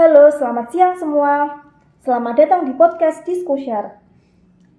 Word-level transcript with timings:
Halo, 0.00 0.32
selamat 0.32 0.72
siang 0.72 0.96
semua. 0.96 1.60
Selamat 2.00 2.32
datang 2.40 2.64
di 2.64 2.72
podcast 2.72 3.20
Diskushare. 3.28 4.00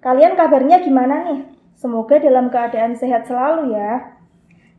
Kalian 0.02 0.34
kabarnya 0.34 0.82
gimana 0.82 1.30
nih? 1.30 1.46
Semoga 1.78 2.18
dalam 2.18 2.50
keadaan 2.50 2.98
sehat 2.98 3.30
selalu 3.30 3.70
ya. 3.70 4.18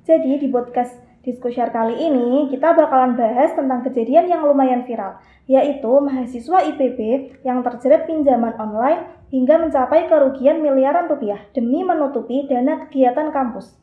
Jadi 0.03 0.43
di 0.43 0.51
podcast 0.51 0.99
Diskushare 1.23 1.71
kali 1.71 1.95
ini 1.95 2.51
kita 2.51 2.75
bakalan 2.75 3.15
bahas 3.15 3.55
tentang 3.55 3.87
kejadian 3.87 4.27
yang 4.27 4.43
lumayan 4.43 4.83
viral, 4.83 5.15
yaitu 5.47 5.87
mahasiswa 6.03 6.59
IPB 6.75 6.99
yang 7.47 7.63
terjerat 7.63 8.03
pinjaman 8.03 8.51
online 8.59 9.15
hingga 9.31 9.55
mencapai 9.55 10.11
kerugian 10.11 10.59
miliaran 10.59 11.07
rupiah 11.07 11.39
demi 11.55 11.87
menutupi 11.87 12.51
dana 12.51 12.83
kegiatan 12.83 13.31
kampus. 13.31 13.79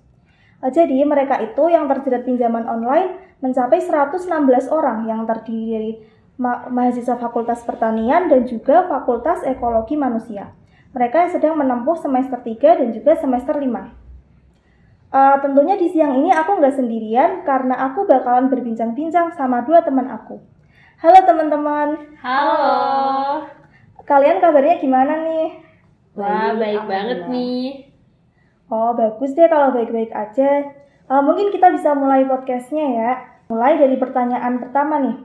Jadi 0.61 1.09
mereka 1.09 1.41
itu 1.41 1.73
yang 1.73 1.89
terjerat 1.89 2.29
pinjaman 2.29 2.69
online 2.69 3.17
mencapai 3.41 3.81
116 3.81 4.29
orang 4.69 5.09
yang 5.09 5.25
terdiri 5.25 6.20
ma 6.41 6.73
mahasiswa 6.73 7.21
Fakultas 7.21 7.61
Pertanian 7.69 8.33
dan 8.33 8.49
juga 8.49 8.89
Fakultas 8.89 9.45
Ekologi 9.45 9.93
Manusia. 10.01 10.57
Mereka 10.97 11.29
yang 11.29 11.31
sedang 11.37 11.55
menempuh 11.61 12.01
semester 12.01 12.41
3 12.41 12.81
dan 12.81 12.89
juga 12.97 13.13
semester 13.21 13.53
5. 13.53 13.69
Uh, 13.69 13.85
eh, 15.13 15.37
tentunya 15.45 15.77
di 15.77 15.93
siang 15.93 16.17
ini 16.17 16.33
aku 16.33 16.57
nggak 16.57 16.81
sendirian 16.81 17.45
karena 17.45 17.93
aku 17.93 18.09
bakalan 18.09 18.49
berbincang-bincang 18.49 19.37
sama 19.37 19.61
dua 19.69 19.85
teman 19.85 20.09
aku. 20.09 20.41
Halo 21.05 21.21
teman-teman. 21.29 22.17
Halo. 22.25 22.73
Kalian 24.09 24.41
kabarnya 24.41 24.81
gimana 24.81 25.21
nih? 25.21 25.61
Wah, 26.17 26.57
baik, 26.57 26.59
baik 26.59 26.83
banget 26.89 27.21
nih. 27.29 27.93
Oh, 28.73 28.97
bagus 28.97 29.37
deh 29.37 29.47
kalau 29.47 29.77
baik-baik 29.77 30.11
aja. 30.15 30.73
Uh, 31.11 31.21
mungkin 31.21 31.53
kita 31.53 31.69
bisa 31.75 31.93
mulai 31.93 32.25
podcastnya 32.25 32.87
ya. 32.97 33.11
Mulai 33.51 33.77
dari 33.83 33.99
pertanyaan 33.99 34.63
pertama 34.63 35.03
nih. 35.05 35.17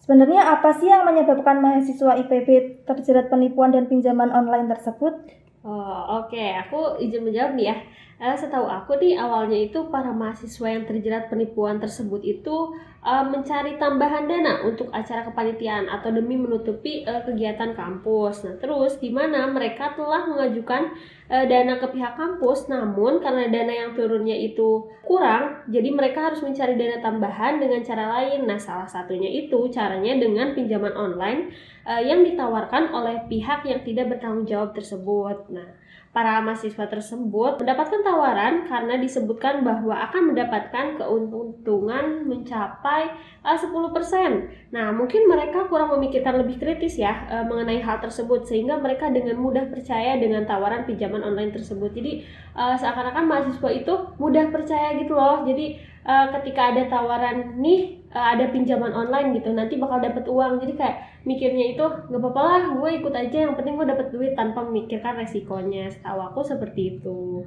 Sebenarnya 0.00 0.56
apa 0.56 0.72
sih 0.80 0.88
yang 0.88 1.04
menyebabkan 1.04 1.60
mahasiswa 1.60 2.16
IPB 2.24 2.82
terjerat 2.88 3.28
penipuan 3.28 3.70
dan 3.70 3.84
pinjaman 3.84 4.32
online 4.32 4.72
tersebut? 4.72 5.12
Oh, 5.60 6.24
oke. 6.24 6.32
Okay. 6.32 6.56
Aku 6.56 6.96
izin 6.96 7.28
menjawab 7.28 7.52
nih 7.52 7.68
ya. 7.68 7.76
Uh, 8.20 8.36
setahu 8.36 8.68
aku 8.68 9.00
nih 9.00 9.16
awalnya 9.16 9.56
itu 9.56 9.88
para 9.88 10.12
mahasiswa 10.12 10.68
yang 10.68 10.84
terjerat 10.84 11.32
penipuan 11.32 11.80
tersebut 11.80 12.20
itu 12.20 12.76
uh, 13.00 13.24
mencari 13.24 13.80
tambahan 13.80 14.28
dana 14.28 14.60
untuk 14.60 14.92
acara 14.92 15.24
kepanitiaan 15.24 15.88
atau 15.88 16.12
demi 16.12 16.36
menutupi 16.36 17.00
uh, 17.08 17.24
kegiatan 17.24 17.72
kampus. 17.72 18.44
Nah, 18.44 18.60
terus 18.60 19.00
di 19.00 19.08
mana 19.08 19.48
mereka 19.48 19.96
telah 19.96 20.28
mengajukan 20.28 20.92
uh, 21.32 21.44
dana 21.48 21.80
ke 21.80 21.86
pihak 21.96 22.12
kampus, 22.20 22.68
namun 22.68 23.24
karena 23.24 23.48
dana 23.48 23.72
yang 23.72 23.90
turunnya 23.96 24.36
itu 24.36 24.92
kurang, 25.00 25.64
jadi 25.72 25.88
mereka 25.88 26.28
harus 26.28 26.44
mencari 26.44 26.76
dana 26.76 27.00
tambahan 27.00 27.56
dengan 27.56 27.80
cara 27.80 28.20
lain. 28.20 28.44
Nah, 28.44 28.60
salah 28.60 28.84
satunya 28.84 29.32
itu 29.32 29.72
caranya 29.72 30.20
dengan 30.20 30.52
pinjaman 30.52 30.92
online 30.92 31.56
uh, 31.88 32.04
yang 32.04 32.20
ditawarkan 32.20 32.92
oleh 32.92 33.24
pihak 33.32 33.64
yang 33.64 33.80
tidak 33.80 34.12
bertanggung 34.12 34.44
jawab 34.44 34.76
tersebut. 34.76 35.48
Nah, 35.48 35.80
Para 36.10 36.42
mahasiswa 36.42 36.90
tersebut 36.90 37.62
mendapatkan 37.62 38.02
tawaran 38.02 38.66
karena 38.66 38.98
disebutkan 38.98 39.62
bahwa 39.62 39.94
akan 39.94 40.34
mendapatkan 40.34 40.98
keuntungan 40.98 42.26
mencapai 42.26 43.14
uh, 43.46 43.54
10%. 43.54 44.74
Nah, 44.74 44.90
mungkin 44.90 45.30
mereka 45.30 45.70
kurang 45.70 45.94
memikirkan 45.94 46.42
lebih 46.42 46.58
kritis 46.58 46.98
ya 46.98 47.30
uh, 47.30 47.46
mengenai 47.46 47.78
hal 47.78 48.02
tersebut 48.02 48.42
sehingga 48.42 48.82
mereka 48.82 49.06
dengan 49.06 49.38
mudah 49.38 49.70
percaya 49.70 50.18
dengan 50.18 50.42
tawaran 50.50 50.82
pinjaman 50.82 51.22
online 51.22 51.54
tersebut. 51.54 51.94
Jadi, 51.94 52.26
uh, 52.58 52.74
seakan-akan 52.74 53.30
mahasiswa 53.30 53.70
itu 53.70 53.94
mudah 54.18 54.50
percaya 54.50 54.98
gitu 54.98 55.14
loh. 55.14 55.46
Jadi, 55.46 55.78
uh, 56.04 56.26
ketika 56.40 56.72
ada 56.72 56.82
tawaran 56.88 57.60
nih 57.60 58.00
uh, 58.14 58.36
ada 58.36 58.48
pinjaman 58.48 58.92
online 58.92 59.36
gitu 59.40 59.52
nanti 59.52 59.76
bakal 59.76 60.00
dapat 60.00 60.24
uang. 60.26 60.60
Jadi 60.62 60.72
kayak 60.76 60.96
mikirnya 61.28 61.76
itu 61.76 61.84
nggak 61.84 62.20
apa-apa 62.20 62.42
lah 62.42 62.62
gue 62.80 62.90
ikut 63.02 63.14
aja 63.14 63.38
yang 63.48 63.54
penting 63.56 63.76
gue 63.76 63.86
dapat 63.88 64.06
duit 64.12 64.32
tanpa 64.36 64.64
memikirkan 64.64 65.20
resikonya. 65.20 65.92
Setahu 65.92 66.20
aku 66.32 66.40
seperti 66.44 66.98
itu. 66.98 67.44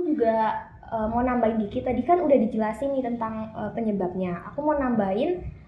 Juga 0.00 0.68
uh, 0.88 1.06
mau 1.08 1.20
nambahin 1.20 1.60
dikit 1.68 1.88
tadi 1.88 2.02
kan 2.04 2.20
udah 2.20 2.38
dijelasin 2.48 2.96
nih 2.96 3.04
tentang 3.04 3.52
uh, 3.52 3.70
penyebabnya. 3.72 4.40
Aku 4.52 4.64
mau 4.64 4.76
nambahin 4.76 5.62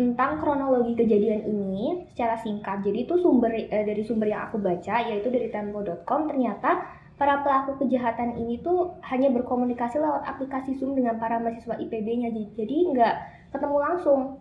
tentang 0.00 0.40
kronologi 0.40 0.96
kejadian 0.96 1.44
ini 1.44 2.08
secara 2.08 2.40
singkat. 2.40 2.80
Jadi 2.80 3.04
itu 3.04 3.20
sumber 3.20 3.52
dari 3.68 4.00
sumber 4.00 4.32
yang 4.32 4.48
aku 4.48 4.56
baca 4.56 4.96
yaitu 5.04 5.28
dari 5.28 5.52
tempo.com 5.52 6.24
ternyata 6.24 6.99
para 7.20 7.44
pelaku 7.44 7.84
kejahatan 7.84 8.40
ini 8.40 8.64
tuh 8.64 8.96
hanya 9.04 9.28
berkomunikasi 9.28 10.00
lewat 10.00 10.24
aplikasi 10.24 10.72
Zoom 10.80 10.96
dengan 10.96 11.20
para 11.20 11.36
mahasiswa 11.36 11.76
IPB-nya 11.76 12.32
jadi 12.56 12.76
nggak 12.96 13.14
ketemu 13.52 13.76
langsung 13.76 14.40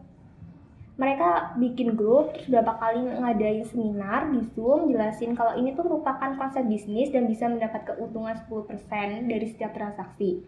mereka 0.96 1.56
bikin 1.60 2.00
grup 2.00 2.32
terus 2.32 2.48
berapa 2.48 2.80
kali 2.80 3.04
ngadain 3.04 3.68
seminar 3.68 4.32
di 4.32 4.48
Zoom 4.56 4.88
jelasin 4.88 5.36
kalau 5.36 5.60
ini 5.60 5.76
tuh 5.76 5.92
merupakan 5.92 6.40
konsep 6.40 6.64
bisnis 6.72 7.12
dan 7.12 7.28
bisa 7.28 7.52
mendapat 7.52 7.84
keuntungan 7.84 8.36
10% 8.48 9.28
dari 9.28 9.46
setiap 9.48 9.76
transaksi. 9.76 10.44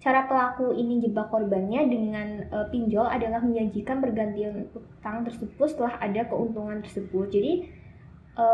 Cara 0.00 0.28
pelaku 0.28 0.76
ini 0.76 1.00
jebak 1.00 1.32
korbannya 1.32 1.88
dengan 1.88 2.28
e, 2.44 2.56
pinjol 2.68 3.08
adalah 3.08 3.40
menyajikan 3.40 4.04
pergantian 4.04 4.68
utang 4.76 5.24
tersebut 5.24 5.64
setelah 5.64 5.96
ada 5.96 6.28
keuntungan 6.28 6.84
tersebut. 6.84 7.32
Jadi 7.32 7.52
e, 8.36 8.46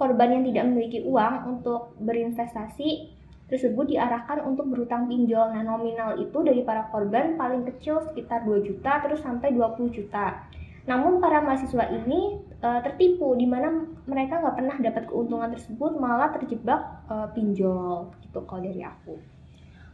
korban 0.00 0.40
yang 0.40 0.44
tidak 0.48 0.64
memiliki 0.72 1.04
uang 1.04 1.60
untuk 1.60 1.92
berinvestasi 2.00 3.20
tersebut 3.52 3.92
diarahkan 3.92 4.40
untuk 4.46 4.70
berutang 4.70 5.10
pinjol. 5.10 5.52
Nah, 5.52 5.60
nominal 5.66 6.16
itu 6.16 6.38
dari 6.40 6.64
para 6.64 6.88
korban 6.88 7.36
paling 7.36 7.68
kecil 7.68 8.00
sekitar 8.08 8.46
2 8.46 8.64
juta 8.64 9.02
terus 9.04 9.20
sampai 9.20 9.52
20 9.52 9.92
juta. 9.92 10.48
Namun 10.88 11.20
para 11.20 11.44
mahasiswa 11.44 11.84
ini 11.92 12.40
e, 12.40 12.68
tertipu 12.86 13.36
di 13.36 13.44
mana 13.44 13.68
mereka 14.08 14.40
nggak 14.40 14.56
pernah 14.56 14.76
dapat 14.80 15.02
keuntungan 15.10 15.50
tersebut 15.52 15.92
malah 16.00 16.32
terjebak 16.32 17.04
e, 17.10 17.14
pinjol 17.36 18.08
gitu 18.24 18.38
kalau 18.48 18.62
dari 18.64 18.80
aku. 18.80 19.14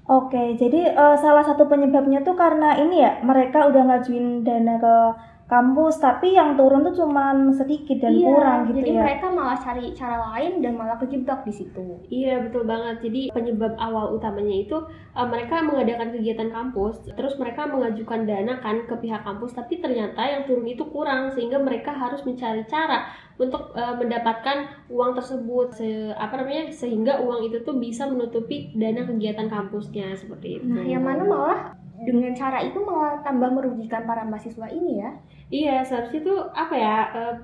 Oke, 0.06 0.54
jadi 0.54 0.94
e, 0.94 1.04
salah 1.18 1.42
satu 1.42 1.66
penyebabnya 1.66 2.22
tuh 2.22 2.38
karena 2.38 2.78
ini 2.78 3.02
ya 3.02 3.18
mereka 3.26 3.66
udah 3.66 3.82
ngajuin 3.82 4.46
dana 4.46 4.78
ke 4.78 4.96
kampus 5.46 6.02
tapi 6.02 6.34
yang 6.34 6.58
turun 6.58 6.82
tuh 6.82 7.06
cuman 7.06 7.54
sedikit 7.54 8.02
dan 8.02 8.18
iya, 8.18 8.26
kurang 8.26 8.58
gitu 8.66 8.82
jadi 8.82 8.90
ya. 8.90 8.90
Jadi 8.90 8.98
mereka 8.98 9.26
malah 9.30 9.58
cari 9.62 9.84
cara 9.94 10.16
lain 10.34 10.52
dan 10.58 10.72
malah 10.74 10.98
kejebak 10.98 11.46
di 11.46 11.52
situ. 11.54 12.02
Iya 12.10 12.42
betul 12.42 12.66
banget. 12.66 13.06
Jadi 13.06 13.30
penyebab 13.30 13.78
awal 13.78 14.18
utamanya 14.18 14.66
itu 14.66 14.74
uh, 15.14 15.26
mereka 15.30 15.62
mengadakan 15.62 16.10
kegiatan 16.18 16.50
kampus, 16.50 16.98
terus 17.14 17.38
mereka 17.38 17.62
mengajukan 17.70 18.26
dana 18.26 18.58
kan 18.58 18.90
ke 18.90 18.94
pihak 18.98 19.22
kampus, 19.22 19.54
tapi 19.54 19.78
ternyata 19.78 20.18
yang 20.26 20.42
turun 20.50 20.66
itu 20.66 20.82
kurang 20.90 21.30
sehingga 21.30 21.62
mereka 21.62 21.94
harus 21.94 22.26
mencari 22.26 22.66
cara 22.66 23.06
untuk 23.38 23.70
uh, 23.78 23.94
mendapatkan 23.94 24.90
uang 24.90 25.14
tersebut 25.14 25.78
se 25.78 26.10
apa 26.18 26.42
namanya 26.42 26.74
sehingga 26.74 27.22
uang 27.22 27.46
itu 27.46 27.62
tuh 27.62 27.78
bisa 27.78 28.10
menutupi 28.10 28.74
dana 28.74 29.06
kegiatan 29.06 29.46
kampusnya 29.46 30.10
seperti 30.18 30.58
itu. 30.58 30.66
Nah, 30.66 30.82
yang 30.82 31.06
mana 31.06 31.22
malah 31.22 31.60
dengan 32.04 32.32
cara 32.36 32.60
itu 32.60 32.76
malah 32.84 33.24
tambah 33.24 33.48
merugikan 33.48 34.04
para 34.04 34.26
mahasiswa 34.28 34.68
ini 34.68 35.00
ya? 35.00 35.10
Iya 35.48 35.76
seharusnya 35.86 36.20
tuh 36.26 36.38
apa 36.52 36.74
ya 36.74 36.96
uh, 37.14 37.34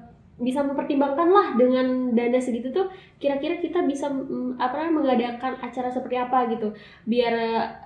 bisa 0.42 0.64
mempertimbangkan 0.64 1.28
lah 1.30 1.46
dengan 1.54 2.16
dana 2.16 2.40
segitu 2.42 2.74
tuh 2.74 2.90
kira-kira 3.22 3.62
kita 3.62 3.84
bisa 3.86 4.10
um, 4.10 4.58
apa 4.58 4.74
namanya 4.74 5.14
mengadakan 5.14 5.54
acara 5.62 5.88
seperti 5.88 6.18
apa 6.18 6.50
gitu. 6.50 6.74
Biar 7.06 7.32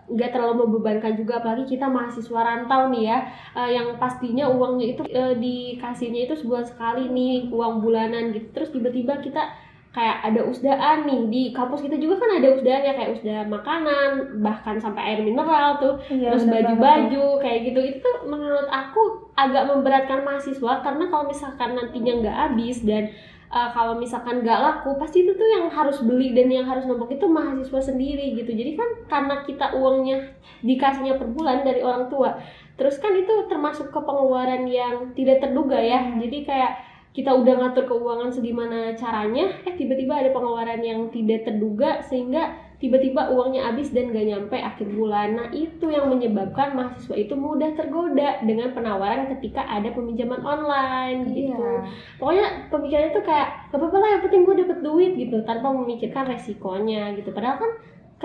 nggak 0.08 0.30
uh, 0.30 0.32
terlalu 0.32 0.64
membebankan 0.64 1.14
juga 1.20 1.44
apalagi 1.44 1.76
kita 1.76 1.86
mahasiswa 1.86 2.40
rantau 2.40 2.88
nih 2.90 3.04
ya 3.12 3.18
uh, 3.52 3.70
yang 3.70 4.00
pastinya 4.00 4.48
uangnya 4.48 4.96
itu 4.96 5.02
dikasihnya 5.36 6.32
itu 6.32 6.34
sebulan 6.38 6.64
sekali 6.64 7.12
nih 7.12 7.52
uang 7.52 7.84
bulanan 7.84 8.32
gitu. 8.32 8.48
Terus 8.56 8.72
tiba-tiba 8.72 9.20
kita 9.20 9.65
kayak 9.96 10.28
ada 10.28 10.44
usdaan 10.44 11.08
nih 11.08 11.20
di 11.32 11.42
kampus 11.56 11.80
kita 11.80 11.96
juga 11.96 12.20
kan 12.20 12.36
ada 12.36 12.52
usdaan 12.52 12.84
ya 12.84 12.92
kayak 12.92 13.16
usda 13.16 13.48
makanan 13.48 14.44
bahkan 14.44 14.76
sampai 14.76 15.00
air 15.00 15.24
mineral 15.24 15.80
tuh 15.80 15.96
iya, 16.12 16.36
terus 16.36 16.44
baju-baju 16.44 17.40
kayak 17.40 17.72
gitu. 17.72 17.80
Itu 17.80 17.98
tuh 18.04 18.16
menurut 18.28 18.68
aku 18.68 19.32
agak 19.40 19.72
memberatkan 19.72 20.20
mahasiswa 20.20 20.84
karena 20.84 21.08
kalau 21.08 21.24
misalkan 21.24 21.80
nantinya 21.80 22.12
nggak 22.20 22.36
habis 22.36 22.84
dan 22.84 23.08
uh, 23.48 23.72
kalau 23.72 23.96
misalkan 23.96 24.44
nggak 24.44 24.60
laku 24.60 25.00
pasti 25.00 25.24
itu 25.24 25.32
tuh 25.32 25.48
yang 25.48 25.72
harus 25.72 26.04
beli 26.04 26.36
dan 26.36 26.52
yang 26.52 26.68
harus 26.68 26.84
nombok 26.84 27.16
itu 27.16 27.24
mahasiswa 27.24 27.80
sendiri 27.80 28.36
gitu. 28.36 28.52
Jadi 28.52 28.76
kan 28.76 28.88
karena 29.08 29.48
kita 29.48 29.80
uangnya 29.80 30.28
dikasihnya 30.60 31.16
per 31.16 31.32
bulan 31.32 31.64
dari 31.64 31.80
orang 31.80 32.12
tua 32.12 32.36
terus 32.76 33.00
kan 33.00 33.16
itu 33.16 33.48
termasuk 33.48 33.88
ke 33.88 34.00
pengeluaran 34.04 34.68
yang 34.68 35.16
tidak 35.16 35.40
terduga 35.40 35.80
ya. 35.80 35.96
Hmm. 35.96 36.20
jadi 36.20 36.38
kayak 36.44 36.72
kita 37.16 37.32
udah 37.32 37.54
ngatur 37.56 37.88
keuangan 37.88 38.28
segimana 38.28 38.92
caranya 38.92 39.48
eh 39.64 39.72
tiba-tiba 39.72 40.20
ada 40.20 40.36
pengeluaran 40.36 40.84
yang 40.84 41.08
tidak 41.08 41.48
terduga 41.48 42.04
sehingga 42.04 42.52
tiba-tiba 42.76 43.32
uangnya 43.32 43.72
habis 43.72 43.88
dan 43.88 44.12
gak 44.12 44.28
nyampe 44.28 44.52
akhir 44.52 44.84
bulan. 44.92 45.32
Nah 45.32 45.48
itu 45.48 45.88
yang 45.88 46.12
menyebabkan 46.12 46.76
mahasiswa 46.76 47.16
itu 47.16 47.32
mudah 47.32 47.72
tergoda 47.72 48.44
dengan 48.44 48.76
penawaran 48.76 49.32
ketika 49.32 49.64
ada 49.64 49.88
peminjaman 49.96 50.44
online 50.44 51.32
gitu. 51.32 51.56
Iya. 51.56 51.88
pokoknya 52.20 52.46
pemikirannya 52.68 53.10
tuh 53.16 53.24
kayak 53.24 53.48
gak 53.72 53.80
apa-apa 53.80 53.96
lah 53.96 54.08
yang 54.12 54.22
penting 54.28 54.42
gue 54.44 54.56
dapet 54.60 54.78
duit 54.84 55.12
gitu 55.16 55.36
tanpa 55.48 55.72
memikirkan 55.72 56.28
resikonya 56.28 57.16
gitu. 57.16 57.32
Padahal 57.32 57.56
kan 57.64 57.72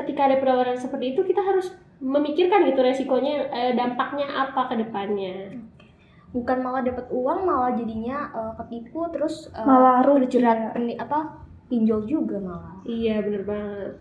ketika 0.04 0.28
ada 0.28 0.36
penawaran 0.44 0.76
seperti 0.76 1.16
itu 1.16 1.24
kita 1.24 1.40
harus 1.40 1.72
memikirkan 2.04 2.68
gitu 2.68 2.84
resikonya 2.84 3.48
eh, 3.56 3.72
dampaknya 3.72 4.28
apa 4.36 4.68
ke 4.68 4.76
depannya 4.84 5.54
bukan 6.32 6.58
malah 6.64 6.82
dapat 6.84 7.06
uang 7.12 7.40
malah 7.44 7.72
jadinya 7.76 8.32
uh, 8.32 8.54
ketipu 8.64 9.08
terus 9.12 9.52
uh, 9.52 9.68
Malah 9.68 10.04
rugi, 10.08 10.32
terjerat 10.32 10.76
ya. 10.80 10.96
apa 11.04 11.44
pinjol 11.68 12.08
juga 12.08 12.40
malah 12.40 12.76
Iya 12.88 13.24
bener 13.24 13.44
banget. 13.48 13.94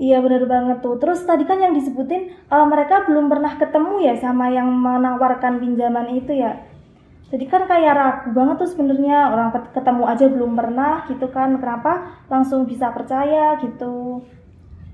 Iya 0.00 0.16
bener 0.24 0.48
banget 0.48 0.80
tuh. 0.80 0.96
Terus 0.96 1.20
tadi 1.28 1.44
kan 1.44 1.60
yang 1.60 1.76
disebutin 1.76 2.32
eh, 2.32 2.66
mereka 2.68 3.04
belum 3.04 3.28
pernah 3.28 3.52
ketemu 3.60 4.00
ya 4.00 4.14
sama 4.16 4.48
yang 4.48 4.72
menawarkan 4.72 5.60
pinjaman 5.60 6.16
itu 6.16 6.40
ya. 6.40 6.56
Jadi 7.30 7.44
kan 7.46 7.68
kayak 7.68 7.94
ragu 7.94 8.28
banget 8.32 8.64
tuh 8.64 8.70
sebenarnya 8.74 9.30
orang 9.30 9.52
ketemu 9.70 10.02
aja 10.08 10.26
belum 10.32 10.52
pernah 10.56 11.04
gitu 11.04 11.26
kan. 11.28 11.52
Kenapa 11.60 12.22
langsung 12.32 12.64
bisa 12.64 12.88
percaya 12.94 13.60
gitu. 13.60 14.24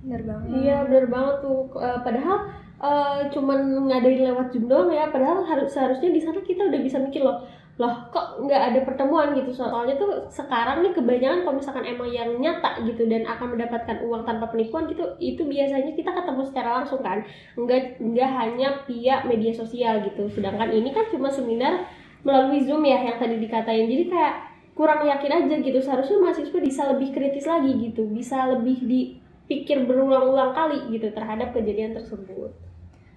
bener 0.07 0.23
banget 0.23 0.49
Iya 0.55 0.77
bener 0.91 1.07
banget 1.07 1.37
tuh. 1.45 1.61
Eh, 1.79 1.99
padahal 2.03 2.39
eh, 2.83 3.21
cuman 3.33 3.89
ngadain 3.89 4.23
lewat 4.27 4.53
Zoom 4.53 4.69
doang 4.69 4.93
ya. 4.93 5.09
Padahal 5.09 5.45
harus 5.45 5.73
seharusnya 5.73 6.11
di 6.13 6.21
sana 6.21 6.41
kita 6.45 6.69
udah 6.69 6.81
bisa 6.81 6.99
mikir 7.01 7.23
loh. 7.25 7.45
Loh 7.77 8.09
kok 8.09 8.41
nggak 8.41 8.63
ada 8.73 8.81
pertemuan 8.89 9.37
gitu 9.37 9.53
soalnya 9.53 10.01
tuh 10.01 10.25
sekarang 10.33 10.81
nih 10.81 10.97
kebanyakan 10.97 11.45
kalau 11.45 11.61
misalkan 11.61 11.85
emang 11.85 12.09
yang 12.09 12.33
nyata 12.41 12.81
gitu 12.89 13.05
dan 13.05 13.29
akan 13.29 13.53
mendapatkan 13.53 14.01
uang 14.01 14.25
tanpa 14.25 14.49
penipuan 14.49 14.89
gitu 14.89 15.05
itu 15.21 15.45
biasanya 15.45 15.93
kita 15.93 16.09
ketemu 16.09 16.43
secara 16.49 16.81
langsung 16.81 17.05
kan 17.05 17.21
nggak 17.53 18.01
nggak 18.01 18.31
hanya 18.33 18.81
via 18.89 19.21
media 19.29 19.53
sosial 19.53 20.01
gitu 20.09 20.25
sedangkan 20.33 20.73
ini 20.73 20.89
kan 20.89 21.05
cuma 21.13 21.29
seminar 21.29 21.85
melalui 22.25 22.65
zoom 22.65 22.81
ya 22.81 22.97
yang 22.97 23.21
tadi 23.21 23.37
dikatain 23.37 23.85
jadi 23.93 24.05
kayak 24.09 24.35
kurang 24.77 25.05
yakin 25.09 25.33
aja 25.45 25.55
gitu 25.61 25.79
seharusnya 25.81 26.17
mahasiswa 26.21 26.61
bisa 26.61 26.83
lebih 26.93 27.09
kritis 27.13 27.49
lagi 27.49 27.73
gitu 27.77 28.09
bisa 28.13 28.57
lebih 28.57 28.77
dipikir 29.47 29.87
berulang-ulang 29.87 30.51
kali 30.59 30.91
gitu 30.91 31.15
terhadap 31.15 31.55
kejadian 31.55 31.95
tersebut 31.95 32.51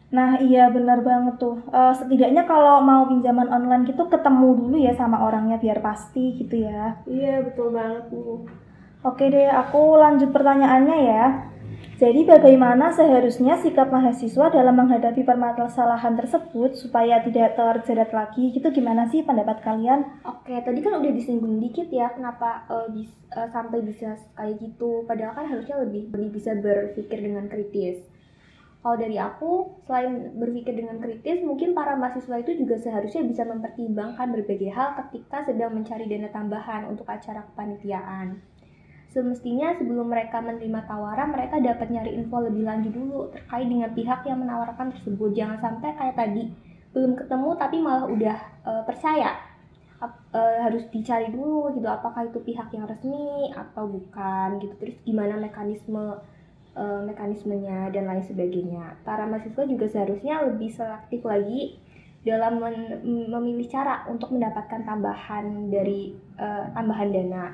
Nah 0.09 0.41
iya 0.41 0.73
benar 0.73 1.05
banget 1.05 1.37
tuh. 1.37 1.61
Eh, 1.69 1.93
setidaknya 1.93 2.49
kalau 2.49 2.81
mau 2.81 3.05
pinjaman 3.05 3.45
online 3.45 3.85
gitu 3.85 4.09
ketemu 4.09 4.57
dulu 4.57 4.77
ya 4.81 4.93
sama 4.97 5.21
orangnya 5.21 5.61
biar 5.61 5.85
pasti 5.85 6.33
gitu 6.33 6.65
ya. 6.65 6.97
iya 7.05 7.45
betul 7.45 7.69
banget 7.73 8.09
nih 8.09 8.25
Oke 8.99 9.31
deh, 9.31 9.47
aku 9.47 9.95
lanjut 9.95 10.29
pertanyaannya 10.33 10.97
ya. 11.07 11.25
Jadi 11.99 12.21
bagaimana 12.33 12.85
seharusnya 12.95 13.53
sikap 13.63 13.87
mahasiswa 13.95 14.45
dalam 14.57 14.75
menghadapi 14.79 15.21
permasalahan 15.27 16.15
tersebut 16.19 16.71
supaya 16.81 17.15
tidak 17.27 17.59
terjerat 17.59 18.11
lagi? 18.19 18.43
Gitu 18.55 18.67
gimana 18.77 19.03
sih 19.11 19.21
pendapat 19.27 19.57
kalian? 19.67 19.99
Oke, 20.23 20.55
tadi 20.63 20.79
kan 20.79 20.93
udah 21.03 21.11
disinggung 21.11 21.59
dikit 21.59 21.91
ya 21.91 22.07
kenapa 22.15 22.49
eh, 22.71 22.87
bis- 22.95 23.19
eh, 23.35 23.49
sampai 23.51 23.79
bisa 23.83 24.15
kayak 24.37 24.55
gitu. 24.63 25.03
Padahal 25.03 25.33
kan 25.35 25.45
harusnya 25.51 25.75
lebih 25.83 26.07
lebih 26.15 26.29
bisa 26.39 26.55
berpikir 26.55 27.19
dengan 27.19 27.51
kritis. 27.51 27.97
Kalau 28.79 28.95
dari 28.95 29.19
aku, 29.19 29.83
selain 29.83 30.39
berpikir 30.39 30.71
dengan 30.79 31.03
kritis, 31.03 31.43
mungkin 31.43 31.75
para 31.75 31.99
mahasiswa 31.99 32.39
itu 32.39 32.63
juga 32.63 32.79
seharusnya 32.79 33.27
bisa 33.27 33.43
mempertimbangkan 33.43 34.31
berbagai 34.31 34.71
hal 34.71 34.95
ketika 35.03 35.43
sedang 35.51 35.75
mencari 35.75 36.07
dana 36.07 36.31
tambahan 36.31 36.87
untuk 36.87 37.03
acara 37.11 37.43
kepanitiaan. 37.51 38.39
Semestinya 39.09 39.73
sebelum 39.73 40.13
mereka 40.13 40.37
menerima 40.37 40.85
tawaran, 40.85 41.33
mereka 41.33 41.57
dapat 41.57 41.89
nyari 41.89 42.13
info 42.13 42.45
lebih 42.45 42.61
lanjut 42.61 42.93
dulu 42.93 43.19
terkait 43.33 43.65
dengan 43.65 43.89
pihak 43.89 44.21
yang 44.29 44.37
menawarkan 44.45 44.93
tersebut. 44.93 45.33
Jangan 45.33 45.57
sampai 45.57 45.97
kayak 45.97 46.15
tadi, 46.15 46.53
belum 46.93 47.17
ketemu 47.17 47.49
tapi 47.57 47.77
malah 47.81 48.05
udah 48.05 48.37
eh, 48.69 48.83
percaya. 48.85 49.49
Eh, 50.29 50.57
harus 50.61 50.85
dicari 50.93 51.27
dulu 51.33 51.73
gitu 51.75 51.89
apakah 51.89 52.29
itu 52.29 52.39
pihak 52.39 52.71
yang 52.71 52.85
resmi 52.85 53.49
atau 53.49 53.89
bukan 53.89 54.61
gitu. 54.61 54.73
Terus 54.77 54.95
gimana 55.01 55.35
mekanisme 55.41 56.21
eh, 56.77 57.01
mekanismenya 57.03 57.89
dan 57.89 58.05
lain 58.05 58.21
sebagainya. 58.21 58.93
Para 59.01 59.25
mahasiswa 59.25 59.65
juga 59.65 59.89
seharusnya 59.89 60.45
lebih 60.45 60.69
selektif 60.69 61.25
lagi 61.25 61.81
dalam 62.19 62.59
memilih 63.03 63.67
cara 63.71 64.03
untuk 64.11 64.35
mendapatkan 64.35 64.83
tambahan 64.83 65.71
dari 65.71 66.13
eh, 66.35 66.65
tambahan 66.75 67.09
dana. 67.15 67.45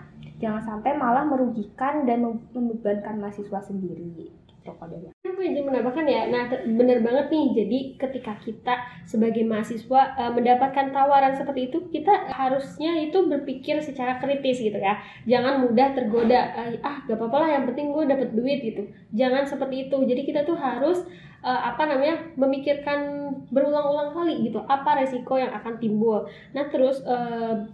Jangan 0.42 0.62
sampai 0.64 0.98
malah 0.98 1.24
merugikan 1.24 2.04
dan 2.04 2.26
mem- 2.26 2.50
membebankan 2.52 3.22
mahasiswa 3.22 3.62
sendiri 3.64 4.36
gitu 4.66 4.72
aku. 4.74 5.14
izin 5.46 5.62
menambahkan 5.70 6.06
ya 6.10 6.26
nah 6.34 6.50
bener 6.50 7.06
banget 7.06 7.30
nih. 7.30 7.46
Jadi 7.54 7.80
ketika 8.02 8.34
kita 8.42 8.74
sebagai 9.06 9.46
mahasiswa 9.46 10.02
eh, 10.18 10.32
mendapatkan 10.34 10.90
tawaran 10.90 11.38
seperti 11.38 11.70
itu 11.70 11.78
kita 11.94 12.34
harusnya 12.34 12.98
itu 12.98 13.30
berpikir 13.30 13.78
secara 13.86 14.18
kritis 14.18 14.58
gitu 14.58 14.78
ya. 14.82 14.98
Jangan 15.30 15.62
mudah 15.70 15.94
tergoda 15.94 16.42
eh, 16.58 16.82
ah 16.82 17.06
gak 17.06 17.18
apa-apa 17.18 17.38
lah 17.46 17.50
yang 17.62 17.64
penting 17.70 17.94
gue 17.94 18.04
dapet 18.10 18.30
duit 18.34 18.60
gitu. 18.66 18.90
Jangan 19.14 19.46
seperti 19.46 19.90
itu. 19.90 19.98
Jadi 20.02 20.22
kita 20.26 20.42
tuh 20.44 20.58
harus 20.58 21.06
eh, 21.46 21.62
apa 21.70 21.86
namanya 21.86 22.34
memikirkan 22.34 23.30
berulang-ulang 23.54 24.18
kali 24.18 24.50
gitu 24.50 24.66
apa 24.66 25.06
resiko 25.06 25.38
yang 25.38 25.54
akan 25.54 25.78
timbul. 25.78 26.26
Nah 26.58 26.66
terus 26.74 27.06
eh, 27.06 27.70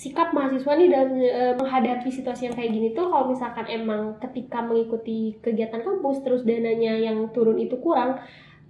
sikap 0.00 0.32
mahasiswa 0.32 0.72
nih 0.80 0.88
dalam 0.88 1.10
eh, 1.20 1.54
menghadapi 1.60 2.08
situasi 2.08 2.48
yang 2.48 2.56
kayak 2.56 2.72
gini 2.72 2.88
tuh 2.96 3.12
kalau 3.12 3.28
misalkan 3.28 3.68
emang 3.68 4.16
ketika 4.22 4.64
mengikuti 4.64 5.36
kegiatan 5.44 5.84
kampus 5.84 6.24
terus 6.24 6.46
dananya 6.46 6.96
yang 6.96 7.28
turun 7.36 7.60
itu 7.60 7.76
kurang 7.82 8.16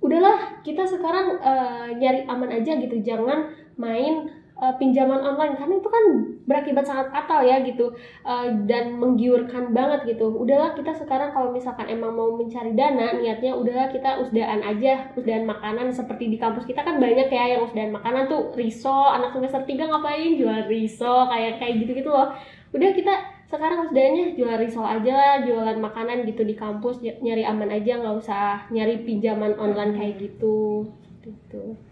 udahlah 0.01 0.65
kita 0.65 0.89
sekarang 0.89 1.39
eh, 1.39 1.89
nyari 2.01 2.27
aman 2.27 2.51
aja 2.51 2.73
gitu 2.81 2.99
jangan 3.05 3.53
main 3.77 4.40
eh, 4.61 4.75
pinjaman 4.81 5.21
online 5.25 5.57
karena 5.57 5.75
itu 5.81 5.89
kan 5.89 6.05
berakibat 6.45 6.85
sangat 6.85 7.09
fatal 7.15 7.41
ya 7.43 7.57
gitu. 7.65 7.93
Eh, 8.25 8.49
dan 8.69 9.01
menggiurkan 9.01 9.73
banget 9.73 10.01
gitu. 10.17 10.29
Udahlah 10.31 10.77
kita 10.77 10.93
sekarang 10.95 11.33
kalau 11.33 11.51
misalkan 11.57 11.89
emang 11.89 12.13
mau 12.15 12.31
mencari 12.37 12.77
dana 12.77 13.17
niatnya 13.17 13.57
udahlah 13.57 13.89
kita 13.89 14.21
usdaan 14.23 14.61
aja 14.63 15.11
usdaan 15.17 15.45
makanan. 15.49 15.89
Seperti 15.91 16.29
di 16.29 16.39
kampus 16.39 16.69
kita 16.69 16.85
kan 16.85 17.01
banyak 17.01 17.29
ya 17.33 17.57
yang 17.57 17.63
usdaan 17.67 17.93
makanan 17.97 18.29
tuh 18.29 18.53
riso 18.55 18.93
anak 18.93 19.33
semester 19.35 19.65
3 19.65 19.91
ngapain 19.91 20.33
jual 20.37 20.61
riso 20.69 21.27
kayak 21.33 21.59
kayak 21.59 21.75
gitu 21.85 21.93
gitu 22.05 22.11
loh. 22.13 22.31
Udah 22.71 22.91
kita 22.95 23.15
sekarang 23.51 23.91
usdaannya 23.91 24.39
jual 24.39 24.55
risol 24.63 24.87
aja 24.87 25.11
lah 25.11 25.35
jualan 25.43 25.79
makanan 25.83 26.23
gitu 26.23 26.47
di 26.47 26.55
kampus 26.55 27.03
ny- 27.03 27.19
nyari 27.19 27.43
aman 27.43 27.67
aja 27.75 27.99
nggak 27.99 28.17
usah 28.23 28.71
nyari 28.71 29.03
pinjaman 29.03 29.59
online 29.59 29.99
kayak 29.99 30.15
gitu. 30.23 30.87
Gitu 31.27 31.90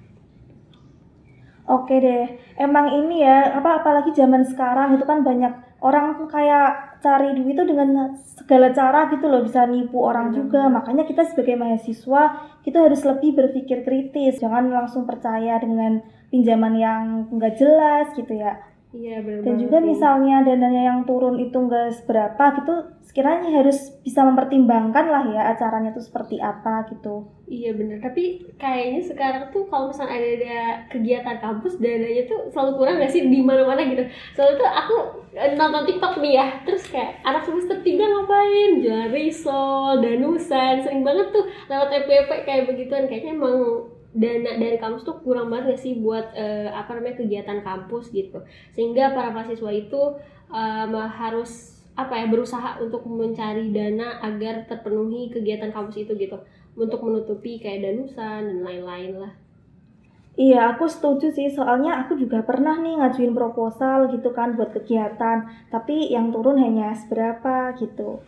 Oke 1.69 2.01
deh, 2.01 2.25
emang 2.57 2.89
ini 2.97 3.21
ya, 3.21 3.61
apa 3.61 3.85
apalagi 3.85 4.17
zaman 4.17 4.41
sekarang 4.49 4.97
itu 4.97 5.05
kan 5.05 5.21
banyak 5.21 5.53
orang 5.85 6.17
tuh 6.17 6.25
kayak 6.25 6.97
cari 7.05 7.37
duit 7.37 7.55
itu 7.55 7.63
dengan 7.69 8.17
segala 8.41 8.73
cara 8.73 9.13
gitu 9.13 9.29
loh, 9.29 9.45
bisa 9.45 9.69
nipu 9.69 10.01
orang 10.01 10.33
juga. 10.33 10.65
Makanya 10.73 11.05
kita 11.05 11.29
sebagai 11.29 11.61
mahasiswa, 11.61 12.23
kita 12.65 12.89
harus 12.89 13.05
lebih 13.05 13.37
berpikir 13.37 13.85
kritis, 13.85 14.41
jangan 14.41 14.73
langsung 14.73 15.05
percaya 15.05 15.61
dengan 15.61 16.01
pinjaman 16.33 16.75
yang 16.81 17.03
nggak 17.37 17.61
jelas 17.61 18.17
gitu 18.17 18.33
ya. 18.33 18.57
Iya 18.93 19.21
benar 19.21 19.45
Dan 19.45 19.55
juga 19.61 19.79
misalnya 19.85 20.41
dananya 20.41 20.83
yang 20.95 21.01
turun 21.05 21.37
itu 21.37 21.55
nggak 21.55 21.93
seberapa 22.01 22.45
gitu, 22.57 22.75
sekiranya 23.05 23.61
harus 23.61 23.93
bisa 24.01 24.25
mempertimbangkan 24.25 25.07
lah 25.09 25.25
ya 25.29 25.43
acaranya 25.53 25.93
itu 25.93 26.01
seperti 26.01 26.41
apa 26.41 26.89
gitu. 26.93 27.29
Iya 27.49 27.73
bener, 27.77 28.01
tapi 28.05 28.45
kayaknya 28.61 29.01
sekarang 29.01 29.49
tuh 29.49 29.65
kalau 29.73 29.89
misalnya 29.89 30.21
ada, 30.21 30.29
ada 30.37 30.57
kegiatan 30.93 31.37
kampus 31.41 31.81
dananya 31.81 32.29
tuh 32.29 32.53
selalu 32.53 32.73
kurang 32.77 33.01
gak 33.01 33.13
sih 33.13 33.25
di 33.25 33.41
mana-mana 33.41 33.81
gitu. 33.89 34.05
Soalnya 34.37 34.61
tuh 34.61 34.69
aku 34.69 34.97
eh, 35.33 35.53
nonton 35.57 35.85
TikTok 35.89 36.21
nih 36.21 36.33
ya, 36.37 36.47
terus 36.69 36.85
kayak 36.93 37.21
anak 37.25 37.49
semester 37.49 37.81
3 37.81 37.89
ngapain? 37.97 38.71
Jual 38.85 39.09
risol, 39.13 40.05
danusan, 40.05 40.85
sering 40.85 41.01
banget 41.05 41.33
tuh 41.33 41.45
lewat 41.73 41.89
FYP 42.05 42.31
kayak 42.45 42.65
begituan. 42.69 43.09
Kayaknya 43.09 43.33
emang 43.37 43.89
dana 44.15 44.57
dari 44.57 44.81
kampus 44.81 45.05
tuh 45.05 45.21
kurang 45.21 45.53
banget 45.53 45.77
gak 45.77 45.83
sih 45.85 46.01
buat 46.01 46.33
eh, 46.33 46.73
apa 46.73 46.97
namanya 46.97 47.21
kegiatan 47.21 47.61
kampus 47.61 48.09
gitu. 48.13 48.41
Sehingga 48.73 49.13
para 49.13 49.33
mahasiswa 49.33 49.71
itu 49.73 50.01
em, 50.49 50.93
harus 50.97 51.77
apa 51.99 52.15
ya 52.15 52.31
berusaha 52.31 52.79
untuk 52.79 53.03
mencari 53.11 53.75
dana 53.75 54.23
agar 54.23 54.71
terpenuhi 54.71 55.35
kegiatan 55.35 55.75
kampus 55.75 56.07
itu 56.07 56.15
gitu 56.15 56.39
untuk 56.79 57.03
menutupi 57.03 57.59
kayak 57.59 57.83
danusan 57.91 58.47
dan 58.47 58.59
lain-lain 58.63 59.19
lah. 59.19 59.33
Iya, 60.39 60.79
aku 60.79 60.87
setuju 60.87 61.35
sih. 61.35 61.51
Soalnya 61.51 62.07
aku 62.07 62.15
juga 62.15 62.47
pernah 62.47 62.79
nih 62.79 63.03
ngajuin 63.03 63.35
proposal 63.35 64.07
gitu 64.15 64.31
kan 64.31 64.55
buat 64.55 64.71
kegiatan, 64.71 65.67
tapi 65.67 66.15
yang 66.15 66.31
turun 66.31 66.63
hanya 66.63 66.95
seberapa 66.95 67.75
gitu. 67.75 68.23